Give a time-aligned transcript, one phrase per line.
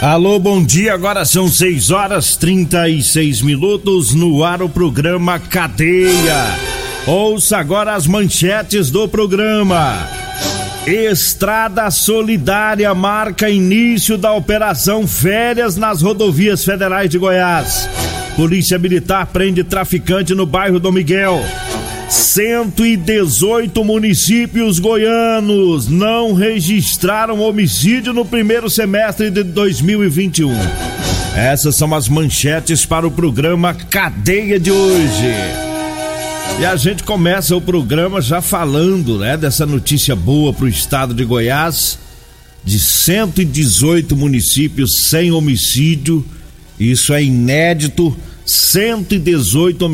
[0.00, 0.94] Alô, bom dia.
[0.94, 6.46] Agora são 6 horas 36 minutos no ar o programa Cadeia.
[7.06, 10.08] Ouça agora as manchetes do programa.
[10.86, 17.86] Estrada Solidária marca início da operação Férias nas rodovias federais de Goiás.
[18.36, 21.44] Polícia Militar prende traficante no bairro do Miguel.
[22.10, 30.50] 118 municípios goianos não registraram homicídio no primeiro semestre de 2021.
[31.36, 35.32] Essas são as manchetes para o programa Cadeia de hoje.
[36.58, 41.14] E a gente começa o programa já falando, né, dessa notícia boa para o estado
[41.14, 41.96] de Goiás,
[42.64, 46.26] de 118 municípios sem homicídio.
[46.76, 48.16] Isso é inédito
[48.50, 49.84] 118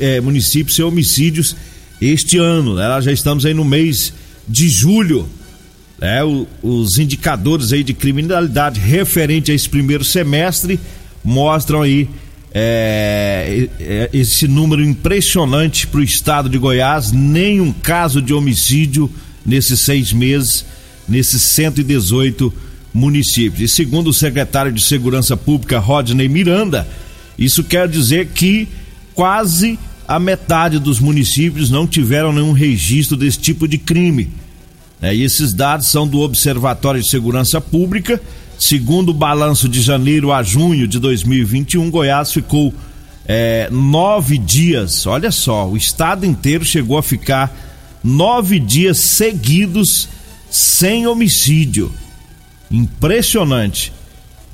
[0.00, 1.56] é, municípios sem homicídios
[2.00, 2.74] este ano.
[2.74, 2.86] Né?
[2.86, 4.12] Nós já estamos aí no mês
[4.46, 5.26] de julho.
[5.98, 6.22] Né?
[6.22, 10.78] O, os indicadores aí de criminalidade referente a esse primeiro semestre
[11.24, 12.06] mostram aí
[12.52, 17.12] é, é, esse número impressionante para o estado de Goiás.
[17.12, 19.10] Nenhum caso de homicídio
[19.44, 20.66] nesses seis meses,
[21.08, 22.52] nesses 118
[22.92, 23.62] municípios.
[23.62, 26.86] E segundo o secretário de Segurança Pública, Rodney Miranda,
[27.38, 28.68] isso quer dizer que
[29.14, 34.30] quase a metade dos municípios não tiveram nenhum registro desse tipo de crime.
[35.00, 38.20] É, e esses dados são do Observatório de Segurança Pública.
[38.58, 42.72] Segundo o balanço de janeiro a junho de 2021, Goiás ficou
[43.26, 45.06] é, nove dias.
[45.06, 47.52] Olha só, o estado inteiro chegou a ficar
[48.04, 50.08] nove dias seguidos
[50.50, 51.92] sem homicídio.
[52.70, 53.92] Impressionante.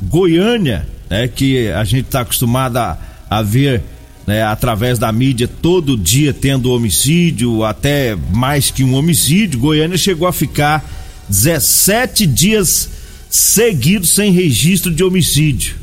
[0.00, 2.98] Goiânia né, que a gente está acostumado a,
[3.28, 3.82] a ver
[4.26, 9.58] né, através da mídia todo dia tendo homicídio, até mais que um homicídio.
[9.58, 10.84] Goiânia chegou a ficar
[11.28, 12.90] 17 dias
[13.30, 15.76] seguidos sem registro de homicídio.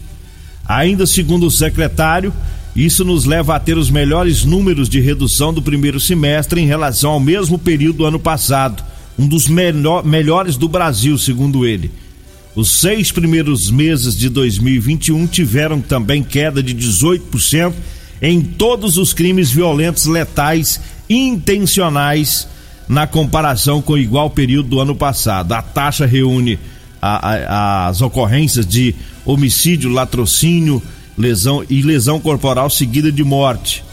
[0.64, 2.32] Ainda segundo o secretário,
[2.76, 7.12] isso nos leva a ter os melhores números de redução do primeiro semestre em relação
[7.12, 8.84] ao mesmo período do ano passado,
[9.18, 11.90] um dos melhor, melhores do Brasil, segundo ele.
[12.56, 17.74] Os seis primeiros meses de 2021 tiveram também queda de 18%
[18.22, 20.80] em todos os crimes violentos letais
[21.10, 22.48] intencionais
[22.88, 25.52] na comparação com o igual período do ano passado.
[25.52, 26.58] A taxa reúne
[27.02, 28.96] a, a, as ocorrências de
[29.26, 30.82] homicídio, latrocínio,
[31.18, 33.84] lesão e lesão corporal seguida de morte.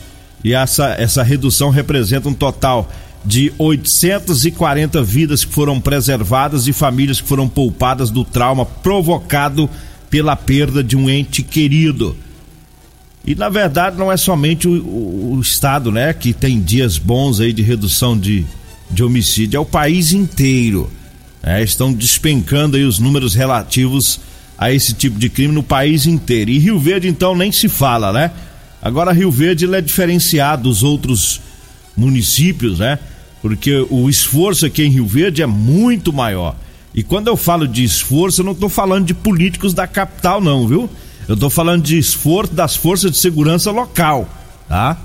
[0.45, 2.91] E essa, essa redução representa um total
[3.25, 9.71] de 840 vidas que foram preservadas e famílias que foram poupadas do trauma provocado
[10.11, 12.17] pela perda de um ente querido.
[13.25, 17.41] E na verdade não é somente o, o, o, Estado, né, que tem dias bons
[17.41, 18.45] aí de redução de,
[18.91, 20.91] de homicídio, é o país inteiro.
[21.43, 24.21] É, estão despencando aí os números relativos
[24.59, 26.51] a esse tipo de crime no país inteiro.
[26.51, 28.31] E Rio Verde então nem se fala, né?
[28.81, 31.41] Agora Rio Verde é diferenciado dos outros
[31.97, 32.99] municípios, né?
[33.43, 36.55] Porque o esforço aqui em Rio Verde é muito maior.
[36.95, 40.69] E quando eu falo de esforço, eu não estou falando de políticos da capital, não,
[40.69, 40.89] viu?
[41.27, 44.29] Eu estou falando de esforço das forças de segurança local,
[44.69, 44.97] tá?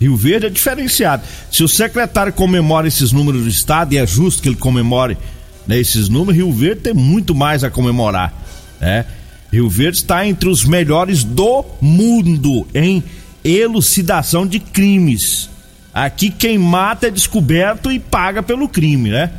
[0.00, 1.22] Rio Verde é diferenciado.
[1.50, 5.18] Se o secretário comemora esses números do estado, e é justo que ele comemore
[5.66, 8.32] né, esses números, Rio Verde tem muito mais a comemorar,
[8.80, 9.04] né?
[9.52, 13.02] Rio Verde está entre os melhores do mundo em
[13.42, 15.50] elucidação de crimes.
[15.92, 19.30] Aqui quem mata é descoberto e paga pelo crime, né?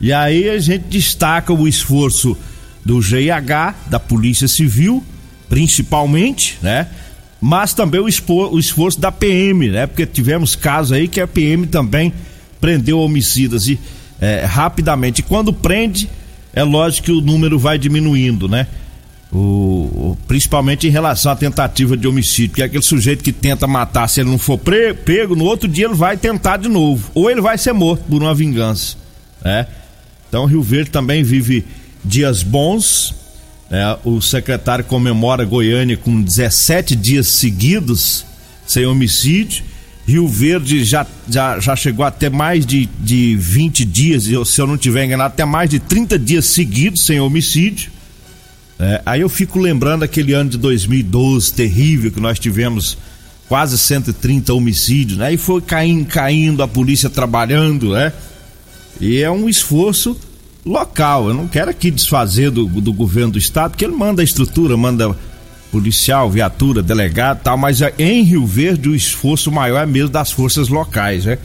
[0.00, 2.36] E aí a gente destaca o esforço
[2.84, 5.02] do GIH, da Polícia Civil,
[5.48, 6.86] principalmente, né?
[7.46, 9.86] mas também o, o esforço da PM, né?
[9.86, 12.10] Porque tivemos casos aí que a PM também
[12.58, 13.78] prendeu homicidas e
[14.18, 15.18] é, rapidamente.
[15.18, 16.08] E quando prende,
[16.54, 18.66] é lógico que o número vai diminuindo, né?
[19.34, 24.08] O, principalmente em relação à tentativa de homicídio, que é aquele sujeito que tenta matar,
[24.08, 27.40] se ele não for pego, no outro dia ele vai tentar de novo, ou ele
[27.40, 28.96] vai ser morto por uma vingança,
[29.44, 29.66] né?
[30.28, 31.64] Então Rio Verde também vive
[32.04, 33.12] dias bons,
[33.70, 38.24] é, o secretário comemora Goiânia com 17 dias seguidos
[38.66, 39.64] sem homicídio.
[40.06, 44.76] Rio Verde já, já, já chegou até mais de, de 20 dias, se eu não
[44.76, 47.90] tiver enganado, até mais de 30 dias seguidos sem homicídio.
[48.78, 52.98] É, aí eu fico lembrando aquele ano de 2012 terrível que nós tivemos
[53.48, 55.32] quase 130 homicídios, né?
[55.32, 58.12] E foi caindo, caindo, a polícia trabalhando, né?
[59.00, 60.18] E é um esforço
[60.64, 61.28] local.
[61.28, 64.76] Eu não quero aqui desfazer do, do governo do estado, porque ele manda a estrutura,
[64.76, 65.14] manda
[65.70, 70.30] policial, viatura, delegado tal, mas é em Rio Verde o esforço maior é mesmo das
[70.30, 71.38] forças locais, né?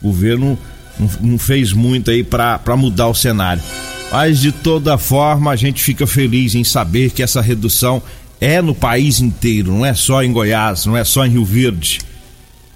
[0.00, 0.58] O governo
[0.98, 3.62] não, não fez muito aí para mudar o cenário.
[4.10, 8.02] Mas de toda forma a gente fica feliz em saber que essa redução
[8.40, 12.00] é no país inteiro, não é só em Goiás, não é só em Rio Verde.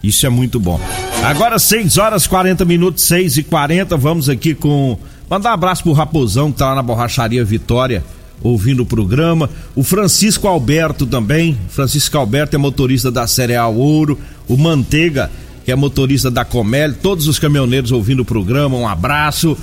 [0.03, 0.81] Isso é muito bom.
[1.23, 4.99] Agora 6 horas 40 minutos, 6 e 40 vamos aqui com
[5.33, 8.05] Mandar um abraço pro Raposão, que tá lá na Borracharia Vitória,
[8.43, 9.49] ouvindo o programa.
[9.75, 11.59] O Francisco Alberto também.
[11.71, 14.19] Francisco Alberto é motorista da Cereal Ouro.
[14.47, 15.31] O Manteiga,
[15.65, 16.93] que é motorista da Comel.
[16.93, 18.77] Todos os caminhoneiros ouvindo o programa.
[18.77, 19.57] Um abraço.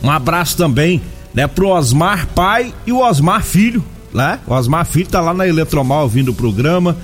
[0.00, 1.02] Um abraço também,
[1.36, 4.40] né, pro Osmar pai e o Osmar filho, né?
[4.46, 6.96] O Osmar filho tá lá na Eletromal ouvindo o programa.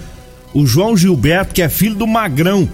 [0.54, 2.66] O João Gilberto, que é filho do Magrão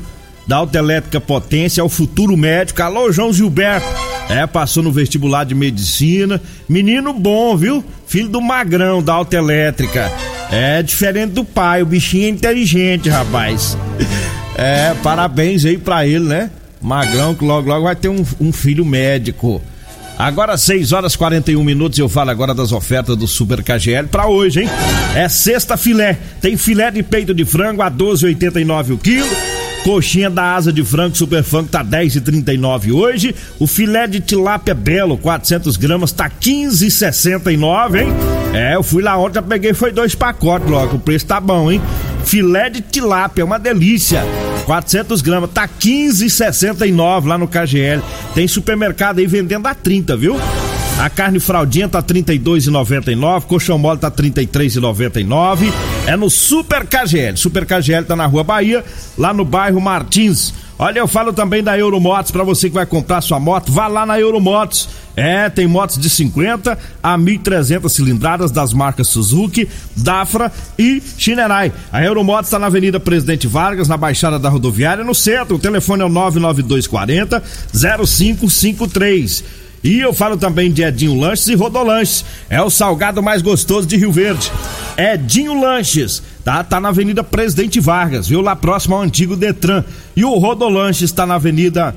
[0.47, 2.81] da Autoelétrica Potência, é o futuro médico.
[2.81, 3.87] Alô, João Gilberto.
[4.29, 6.41] É, passou no vestibular de medicina.
[6.69, 7.85] Menino bom, viu?
[8.07, 10.13] Filho do Magrão, da Autoelétrica.
[10.51, 13.77] É diferente do pai, o bichinho é inteligente, rapaz.
[14.61, 16.51] É, parabéns aí pra ele, né?
[16.83, 19.63] Magrão, que logo, logo vai ter um, um filho médico.
[20.19, 24.63] Agora 6 horas 41 minutos, eu falo agora das ofertas do Super KGL para hoje,
[24.63, 24.69] hein?
[25.15, 26.19] É sexta filé.
[26.41, 29.29] Tem filé de peito de frango a 12,89 o quilo
[29.83, 33.35] Coxinha da asa de frango super funk tá 10,39 hoje.
[33.59, 38.09] O filé de tilápia belo, 400 gramas, tá 15,69, hein?
[38.53, 40.97] É, eu fui lá ontem, já peguei, foi dois pacotes logo.
[40.97, 41.81] O preço tá bom, hein?
[42.25, 44.23] Filé de tilápia, uma delícia.
[44.69, 48.03] 400 gramas, tá 15,69 lá no KGL.
[48.35, 50.39] Tem supermercado aí vendendo a 30, viu?
[50.99, 55.73] A carne fraldinha tá 32,99, colchão mole tá 33,99.
[56.07, 57.39] É no Super KGL.
[57.39, 58.85] Super KGL tá na Rua Bahia,
[59.17, 60.53] lá no bairro Martins.
[60.79, 64.07] Olha, eu falo também da Euromotos para você que vai comprar sua moto, vá lá
[64.07, 64.89] na Euromotos.
[65.17, 71.73] É, tem motos de 50 a 1.300 cilindradas das marcas Suzuki, Dafra e Shinerai.
[71.93, 75.57] A Euromotos está na Avenida Presidente Vargas, na Baixada da Rodoviária, no centro.
[75.57, 77.43] O telefone é o 99240
[78.07, 79.45] 0553.
[79.83, 82.25] E eu falo também de Edinho Lanches e Rodolanches.
[82.49, 84.51] É o salgado mais gostoso de Rio Verde.
[84.97, 86.65] Edinho Lanches, tá?
[86.65, 88.41] Tá na Avenida Presidente Vargas, viu?
[88.41, 89.85] Lá próximo ao antigo Detran.
[90.17, 91.95] E o Rodolanches está na Avenida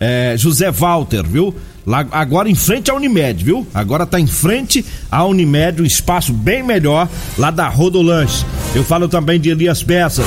[0.00, 1.54] é, José Walter, viu?
[1.86, 3.64] Lá, agora em frente à Unimed, viu?
[3.72, 8.44] Agora tá em frente à Unimed, um espaço bem melhor lá da Rodolanche.
[8.74, 10.26] Eu falo também de Elias Peças.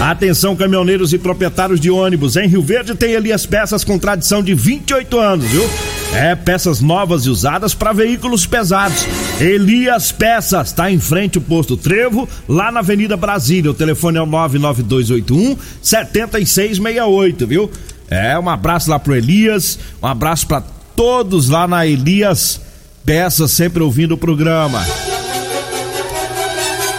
[0.00, 2.36] Atenção, caminhoneiros e proprietários de ônibus.
[2.36, 5.68] Em Rio Verde tem Elias Peças com tradição de 28 anos, viu?
[6.14, 9.06] É, peças novas e usadas para veículos pesados.
[9.40, 13.70] Elias Peças, tá em frente ao posto Trevo, lá na Avenida Brasília.
[13.70, 17.70] O telefone é o 99281 7668, viu?
[18.08, 20.62] É, um abraço lá pro Elias, um abraço para
[20.94, 22.60] todos lá na Elias
[23.04, 24.84] Peças, sempre ouvindo o programa.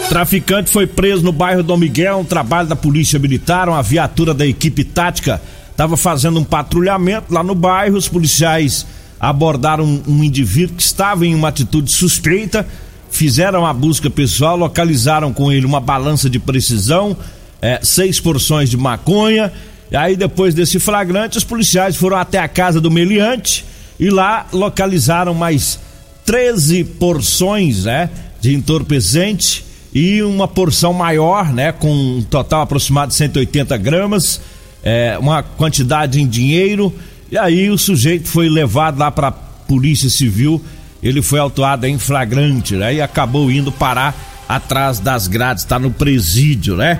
[0.09, 4.45] Traficante foi preso no bairro Dom Miguel, um trabalho da Polícia Militar, uma viatura da
[4.45, 5.41] equipe tática
[5.77, 7.97] estava fazendo um patrulhamento lá no bairro.
[7.97, 8.85] Os policiais
[9.19, 12.67] abordaram um, indivíduo que estava em uma atitude suspeita,
[13.09, 17.17] fizeram a busca pessoal, localizaram com ele uma balança de precisão,
[17.62, 19.51] é, seis porções de maconha.
[19.89, 23.65] E aí, depois desse flagrante, os policiais foram até a casa do meliante
[24.00, 25.79] e lá localizaram mais
[26.25, 28.09] 13 porções né,
[28.39, 34.41] de entorpecente e uma porção maior, né, com um total aproximado de 180 gramas,
[34.83, 36.93] é, uma quantidade em dinheiro.
[37.31, 40.63] E aí o sujeito foi levado lá para a Polícia Civil.
[41.03, 42.96] Ele foi autuado em flagrante, né?
[42.96, 44.15] E acabou indo parar
[44.48, 47.00] atrás das grades, está no presídio, né?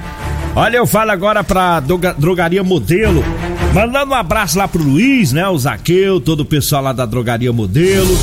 [0.56, 3.24] Olha, eu falo agora pra drogaria modelo.
[3.74, 5.48] Mandando um abraço lá pro Luiz, né?
[5.48, 8.18] O Zaqueu, todo o pessoal lá da drogaria modelo.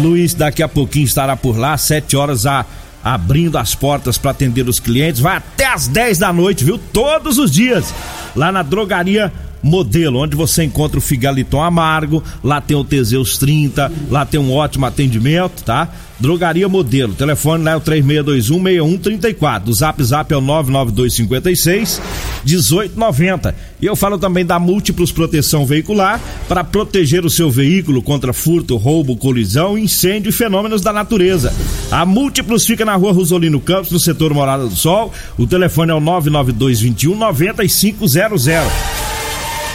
[0.00, 2.64] Luiz daqui a pouquinho estará por lá, sete horas a
[3.02, 5.20] abrindo as portas para atender os clientes.
[5.20, 6.78] Vai até às 10 da noite, viu?
[6.78, 7.94] Todos os dias.
[8.36, 13.90] Lá na drogaria Modelo, onde você encontra o Figaliton Amargo, lá tem o Teseus 30,
[14.10, 15.88] lá tem um ótimo atendimento, tá?
[16.20, 22.02] Drogaria Modelo, telefone lá é o 36216134, o zap zap é o 99256
[22.44, 23.54] 1890.
[23.80, 28.76] E eu falo também da Múltiplos Proteção Veicular para proteger o seu veículo contra furto,
[28.76, 31.54] roubo, colisão, incêndio e fenômenos da natureza.
[31.90, 35.12] A Múltiplos fica na rua Rosolino Campos, no setor Morada do Sol.
[35.38, 38.97] O telefone é o 99221 9500.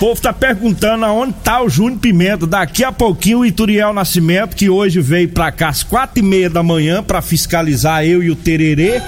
[0.04, 2.46] Povo tá perguntando aonde tá o Júnior Pimenta.
[2.46, 6.50] Daqui a pouquinho o Ituriel Nascimento, que hoje veio pra cá às quatro e meia
[6.50, 9.02] da manhã pra fiscalizar eu e o Tererê.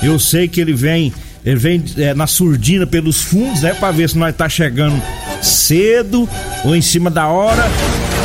[0.00, 1.12] Eu sei que ele vem,
[1.44, 3.74] ele vem é, na surdina pelos fundos, né?
[3.74, 5.02] Pra ver se nós tá chegando
[5.42, 6.28] cedo
[6.64, 7.64] ou em cima da hora.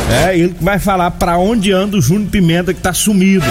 [0.08, 3.46] É, ele vai falar pra onde anda o Júnior Pimenta que tá sumido.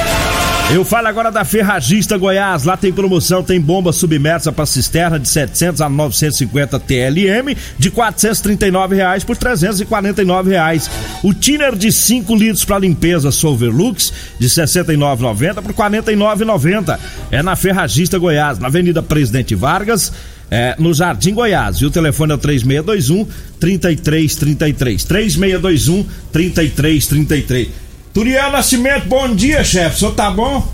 [0.74, 2.64] Eu falo agora da Ferragista Goiás.
[2.64, 8.96] Lá tem promoção, tem bomba submersa para cisterna de 700 a 950 TLM de 439
[8.96, 10.90] reais por 349 reais.
[11.24, 17.00] O tiner de 5 litros para limpeza Solverlux de 69,90 por 49,90.
[17.30, 20.12] É na Ferragista Goiás, na Avenida Presidente Vargas.
[20.50, 21.78] É, no Jardim Goiás.
[21.78, 23.28] E o telefone é o 3621
[23.60, 25.04] 3333.
[25.04, 27.85] 3621 3333.
[28.16, 29.98] Turiel Nascimento, bom dia, chefe.
[29.98, 30.66] O senhor tá bom?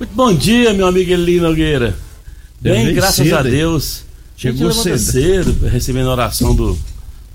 [0.00, 1.96] Muito bom dia, meu amigo Eli Nogueira.
[2.60, 4.02] Bem, graças cedo, a Deus.
[4.36, 4.98] Chegou cedo.
[4.98, 6.76] cedo, recebendo a oração do,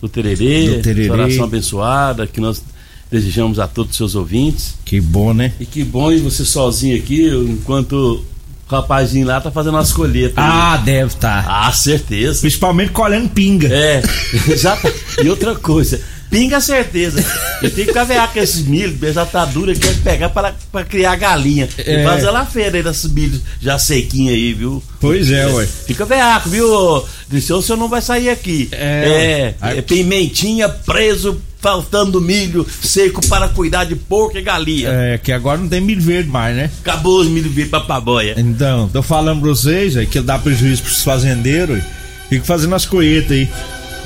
[0.02, 1.10] do Tererê, do Tererê.
[1.10, 2.62] oração abençoada, que nós
[3.10, 4.76] desejamos a todos os seus ouvintes.
[4.84, 5.54] Que bom, né?
[5.62, 8.26] E que bom você sozinho aqui, enquanto o
[8.70, 10.38] rapazinho lá tá fazendo as colheitas.
[10.38, 10.84] Ah, aí.
[10.84, 11.46] deve estar.
[11.46, 11.68] Tá.
[11.68, 12.42] Ah, certeza.
[12.42, 13.70] Principalmente colhendo pinga.
[13.70, 14.04] É,
[14.58, 14.92] já tá.
[15.24, 17.24] E outra coisa, Pinga certeza.
[17.62, 21.18] Eu tenho que cavear com esses milho, já tá dura, quer pegar para, para criar
[21.18, 21.68] galinha.
[21.78, 22.02] É.
[22.02, 24.82] E fazer lá feira aí desses milhos já sequinho aí, viu?
[25.02, 25.68] Pois é, ué.
[25.68, 27.04] Fica veaco, viu?
[27.28, 28.70] Disse, o senhor não vai sair aqui.
[28.72, 34.88] É, é, é pimentinha preso, faltando milho seco para cuidar de porco e galinha.
[34.90, 36.72] É, que agora não tem milho verde mais, né?
[36.80, 38.36] Acabou os milho verde pra paboia.
[38.38, 41.84] Então, tô falando pra vocês é, que dá prejuízo pros fazendeiros.
[42.30, 43.50] Fico fazendo as colheitas aí.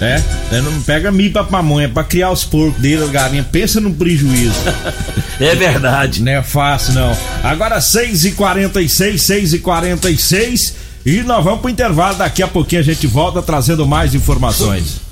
[0.01, 0.21] É,
[0.51, 3.43] é não pega milho pra pamonha, pra criar os porcos dele, a galinha.
[3.43, 4.55] Pensa no prejuízo.
[5.39, 6.21] é verdade.
[6.21, 7.17] Não é fácil, não.
[7.43, 10.73] Agora 6h46, 6h46.
[11.05, 12.17] E nós vamos pro intervalo.
[12.17, 15.05] Daqui a pouquinho a gente volta trazendo mais informações.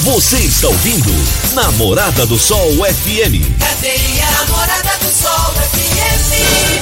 [0.00, 1.12] Você está ouvindo
[1.54, 3.58] Namorada do Sol FM.
[3.58, 6.77] Cadê a Namorada do Sol FM?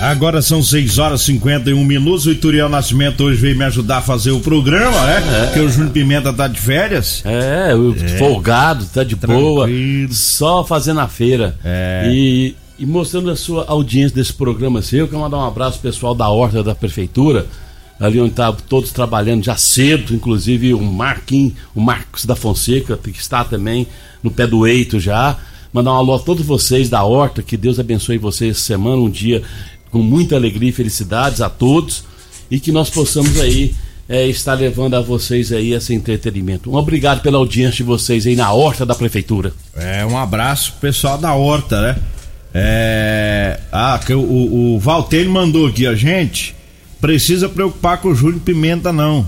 [0.00, 2.24] Agora são 6 horas e 51 minutos.
[2.24, 5.22] O Ituriel Nascimento hoje veio me ajudar a fazer o programa, né?
[5.42, 5.44] É.
[5.44, 7.22] Porque o Júnior Pimenta tá de férias.
[7.26, 8.08] É, o é.
[8.16, 9.56] folgado, tá de Tranquilo.
[9.56, 9.68] boa.
[10.10, 11.54] Só fazendo a feira.
[11.62, 12.10] É.
[12.10, 15.00] E, e mostrando a sua audiência desse programa seu.
[15.00, 17.46] Eu quero mandar um abraço pessoal da Horta da Prefeitura
[18.00, 23.10] ali onde tá todos trabalhando já cedo, inclusive o Marquinhos, o Marcos da Fonseca, que
[23.10, 23.86] está também
[24.22, 25.36] no pé do eito já.
[25.72, 29.10] Mandar um alô a todos vocês da Horta, que Deus abençoe vocês essa semana, um
[29.10, 29.42] dia
[29.90, 32.04] com muita alegria e felicidades a todos
[32.50, 33.74] e que nós possamos aí
[34.08, 36.70] é, estar levando a vocês aí esse entretenimento.
[36.70, 39.52] Um obrigado pela audiência de vocês aí na horta da prefeitura.
[39.76, 41.96] É, um abraço pessoal da horta, né?
[42.52, 46.56] É, ah, que o, o, o mandou aqui, a gente
[47.00, 49.24] precisa preocupar com o Júlio Pimenta não.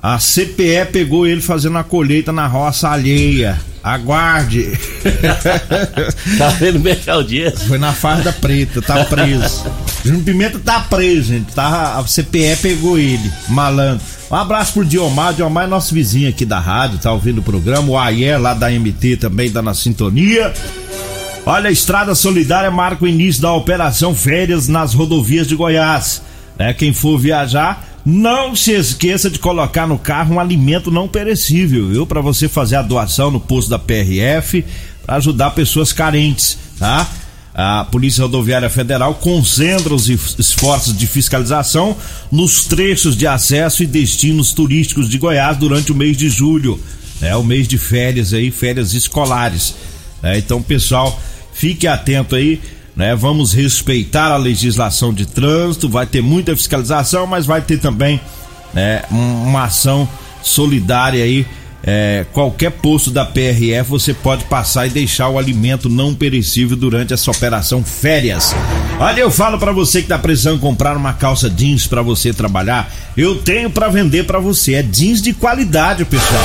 [0.00, 3.60] A CPE pegou ele fazendo a colheita na roça alheia.
[3.82, 4.78] Aguarde.
[6.38, 7.66] tá vendo bem que audiência?
[7.66, 9.64] Foi na farda preta, tá preso.
[10.04, 11.52] Júnior Pimenta tá preso, gente.
[11.52, 14.04] Tá, a CPE pegou ele, malandro.
[14.30, 15.34] Um abraço pro Diomar.
[15.34, 17.88] Diomar é nosso vizinho aqui da rádio, tá ouvindo o programa.
[17.88, 20.52] O Ayer lá da MT também tá na sintonia.
[21.44, 26.22] Olha, a Estrada Solidária marca o início da operação Férias nas rodovias de Goiás.
[26.56, 31.88] É, quem for viajar não se esqueça de colocar no carro um alimento não perecível,
[31.88, 32.06] viu?
[32.06, 34.64] Para você fazer a doação no posto da PRF,
[35.04, 37.08] para ajudar pessoas carentes, tá?
[37.54, 41.94] A Polícia Rodoviária Federal concentra os esforços de fiscalização
[42.30, 46.80] nos trechos de acesso e destinos turísticos de Goiás durante o mês de julho.
[47.20, 49.74] É o mês de férias aí, férias escolares.
[50.22, 51.20] É, então, pessoal,
[51.52, 52.58] fique atento aí
[52.96, 53.14] né?
[53.14, 58.20] Vamos respeitar a legislação de trânsito, vai ter muita fiscalização, mas vai ter também
[58.72, 60.08] né, uma ação
[60.42, 61.46] solidária aí.
[61.84, 67.12] É, qualquer posto da PRF você pode passar e deixar o alimento não perecível durante
[67.12, 68.54] essa operação férias.
[69.00, 72.88] Olha, eu falo para você que tá precisando comprar uma calça jeans para você trabalhar,
[73.16, 74.74] eu tenho para vender para você.
[74.74, 76.44] É jeans de qualidade, pessoal.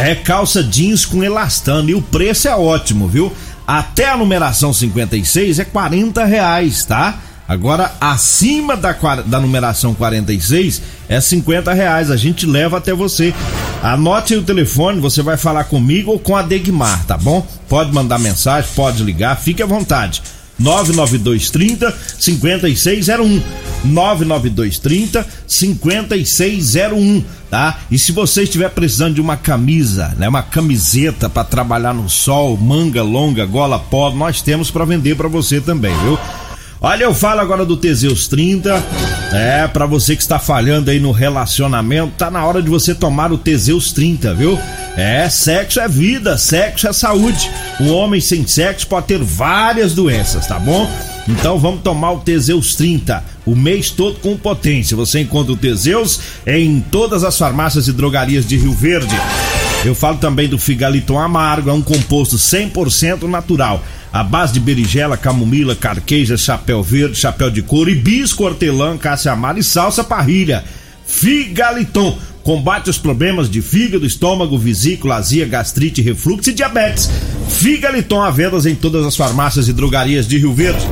[0.00, 3.30] É calça jeans com elastano e o preço é ótimo, viu?
[3.68, 7.18] Até a numeração 56 é 40 reais, tá?
[7.46, 8.92] Agora, acima da,
[9.26, 12.10] da numeração 46 é 50 reais.
[12.10, 13.34] A gente leva até você.
[13.82, 17.46] Anote o telefone, você vai falar comigo ou com a Degmar, tá bom?
[17.68, 20.22] Pode mandar mensagem, pode ligar, fique à vontade.
[20.58, 23.42] 99230 5601.
[23.84, 27.78] 99230 5601, tá?
[27.90, 32.56] E se você estiver precisando de uma camisa, né, uma camiseta para trabalhar no sol,
[32.56, 36.18] manga longa, gola pó, nós temos para vender para você também, viu?
[36.80, 38.80] Olha, eu falo agora do Teseus 30.
[39.32, 43.32] É, para você que está falhando aí no relacionamento, tá na hora de você tomar
[43.32, 44.56] o Teseus 30, viu?
[44.96, 47.50] É, sexo é vida, sexo é saúde.
[47.80, 50.88] Um homem sem sexo pode ter várias doenças, tá bom?
[51.26, 54.96] Então vamos tomar o Teseus 30, o mês todo com potência.
[54.96, 59.16] Você encontra o Teseus em todas as farmácias e drogarias de Rio Verde.
[59.84, 63.82] Eu falo também do Figaliton Amargo, é um composto 100% natural
[64.12, 69.58] a base de berigela, camomila, carqueja, chapéu verde, chapéu de couro, hibisco, hortelã, caça amara
[69.58, 70.64] e salsa parrilha.
[71.06, 77.10] Figaliton combate os problemas de fígado, estômago, vesícula, azia, gastrite, refluxo e diabetes.
[77.48, 80.86] Figaliton à vendas em todas as farmácias e drogarias de Rio Verde.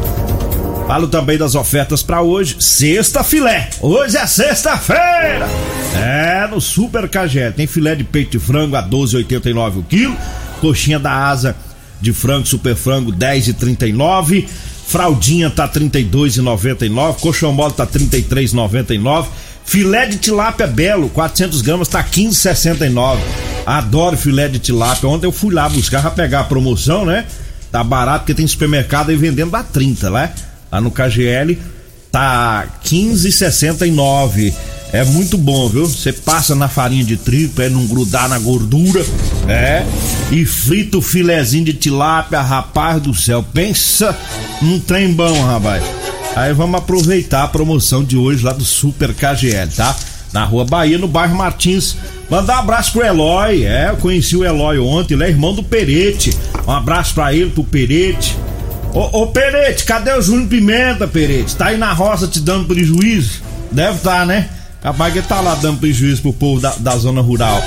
[0.86, 2.56] Falo também das ofertas para hoje.
[2.60, 3.68] Sexta filé.
[3.80, 5.48] Hoje é sexta-feira.
[5.96, 7.52] É, no Super KGL.
[7.56, 10.16] Tem filé de peito de frango a 12,89 o quilo.
[10.60, 11.56] Coxinha da asa
[12.00, 14.46] de frango, super frango 10,39.
[14.86, 17.16] Fraldinha tá 32,99.
[17.20, 19.26] Colchão mole tá 33,99.
[19.64, 23.18] Filé de tilápia belo, 400 gramas, tá 15,69.
[23.66, 25.08] Adoro filé de tilápia.
[25.08, 27.24] Ontem eu fui lá buscar pra pegar a promoção, né?
[27.72, 30.32] Tá barato porque tem supermercado aí vendendo a 30, né?
[30.76, 31.56] Lá no KGL
[32.12, 34.52] tá 15,69.
[34.92, 35.86] É muito bom, viu?
[35.86, 39.02] Você passa na farinha de trigo é não grudar na gordura,
[39.48, 39.86] é.
[40.30, 43.42] E frita o filezinho de tilápia, rapaz do céu.
[43.54, 44.14] Pensa
[44.60, 45.82] num trem bom, rapaz.
[46.34, 49.96] Aí vamos aproveitar a promoção de hoje lá do Super KGL, tá?
[50.30, 51.96] Na Rua Bahia, no bairro Martins.
[52.28, 55.62] Mandar um abraço pro Eloy, é, eu conheci o Eloy ontem, ele é irmão do
[55.62, 56.36] Perete.
[56.68, 58.36] Um abraço pra ele, pro Perete.
[58.96, 61.54] Ô, ô Perete, cadê o Júnior Pimenta, Perete?
[61.54, 63.42] Tá aí na roça te dando prejuízo?
[63.70, 64.48] Deve estar, tá, né?
[64.80, 67.62] Capaz que tá lá dando prejuízo pro povo da, da zona rural.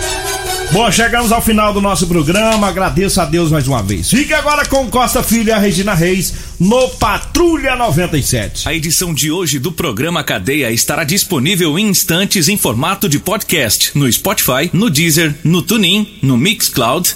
[0.71, 2.67] Bom, chegamos ao final do nosso programa.
[2.67, 4.09] Agradeço a Deus mais uma vez.
[4.09, 8.67] Fique agora com Costa Filho e a Regina Reis no Patrulha 97.
[8.67, 13.91] A edição de hoje do programa Cadeia estará disponível em instantes em formato de podcast
[13.93, 17.15] no Spotify, no Deezer, no TuneIn, no Mixcloud,